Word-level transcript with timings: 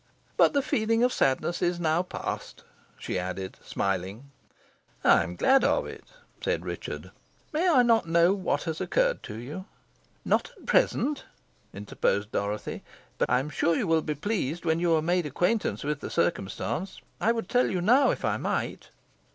But 0.35 0.53
the 0.53 0.63
feeling 0.63 1.03
of 1.03 1.13
sadness 1.13 1.61
is 1.61 1.79
now 1.79 2.01
past," 2.01 2.63
she 2.97 3.19
added, 3.19 3.57
smiling. 3.63 4.31
"I 5.03 5.21
am 5.21 5.35
glad 5.35 5.63
of 5.63 5.85
it," 5.85 6.05
said 6.43 6.65
Richard. 6.65 7.11
"May 7.53 7.69
I 7.69 7.83
not 7.83 8.07
know 8.07 8.33
what 8.33 8.63
has 8.63 8.81
occurred 8.81 9.21
to 9.21 9.35
you?" 9.37 9.65
"Not 10.25 10.53
at 10.57 10.65
present," 10.65 11.25
interposed 11.71 12.31
Dorothy; 12.31 12.81
"but 13.19 13.29
I 13.29 13.37
am 13.37 13.51
sure 13.51 13.75
you 13.75 13.85
will 13.85 14.01
be 14.01 14.15
pleased 14.15 14.65
when 14.65 14.79
you 14.79 14.91
are 14.95 15.03
made 15.03 15.27
acquainted 15.27 15.83
with 15.83 15.99
the 15.99 16.09
circumstance. 16.09 16.99
I 17.19 17.31
would 17.31 17.47
tell 17.47 17.69
you 17.69 17.79
now 17.79 18.09
if 18.09 18.25
I 18.25 18.37
might." 18.37 18.89